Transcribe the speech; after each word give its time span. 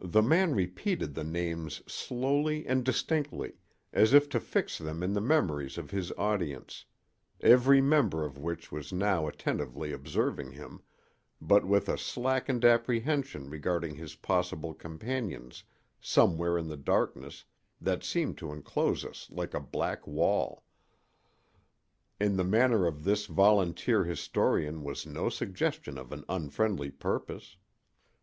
The 0.00 0.22
man 0.22 0.54
repeated 0.54 1.12
the 1.14 1.22
names 1.22 1.82
slowly 1.86 2.66
and 2.66 2.82
distinctly, 2.82 3.58
as 3.92 4.14
if 4.14 4.26
to 4.30 4.40
fix 4.40 4.78
them 4.78 5.02
in 5.02 5.12
the 5.12 5.20
memories 5.20 5.76
of 5.76 5.90
his 5.90 6.10
audience, 6.12 6.86
every 7.42 7.82
member 7.82 8.24
of 8.24 8.38
which 8.38 8.72
was 8.72 8.90
now 8.90 9.28
attentively 9.28 9.92
observing 9.92 10.52
him, 10.52 10.80
but 11.42 11.66
with 11.66 11.90
a 11.90 11.98
slackened 11.98 12.64
apprehension 12.64 13.50
regarding 13.50 13.96
his 13.96 14.14
possible 14.14 14.72
companions 14.72 15.62
somewhere 16.00 16.56
in 16.56 16.68
the 16.68 16.78
darkness 16.78 17.44
that 17.82 18.02
seemed 18.02 18.38
to 18.38 18.50
enclose 18.50 19.04
us 19.04 19.28
like 19.30 19.52
a 19.52 19.60
black 19.60 20.06
wall; 20.06 20.64
in 22.18 22.38
the 22.38 22.44
manner 22.44 22.86
of 22.86 23.04
this 23.04 23.26
volunteer 23.26 24.04
historian 24.06 24.82
was 24.82 25.04
no 25.04 25.28
suggestion 25.28 25.98
of 25.98 26.12
an 26.12 26.24
unfriendly 26.30 26.90
purpose. 26.90 27.58